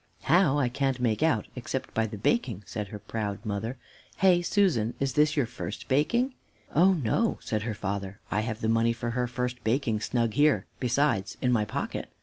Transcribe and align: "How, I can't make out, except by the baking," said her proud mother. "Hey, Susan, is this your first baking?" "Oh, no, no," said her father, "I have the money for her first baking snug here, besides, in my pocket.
"How, 0.23 0.57
I 0.57 0.67
can't 0.67 0.99
make 0.99 1.21
out, 1.21 1.45
except 1.55 1.93
by 1.93 2.07
the 2.07 2.17
baking," 2.17 2.63
said 2.65 2.87
her 2.87 2.97
proud 2.97 3.45
mother. 3.45 3.77
"Hey, 4.17 4.41
Susan, 4.41 4.95
is 4.99 5.13
this 5.13 5.37
your 5.37 5.45
first 5.45 5.87
baking?" 5.87 6.33
"Oh, 6.73 6.93
no, 6.93 6.93
no," 7.23 7.37
said 7.39 7.61
her 7.61 7.75
father, 7.75 8.19
"I 8.31 8.39
have 8.41 8.61
the 8.61 8.67
money 8.67 8.93
for 8.93 9.11
her 9.11 9.27
first 9.27 9.63
baking 9.63 9.99
snug 10.01 10.33
here, 10.33 10.65
besides, 10.79 11.37
in 11.39 11.51
my 11.51 11.65
pocket. 11.65 12.09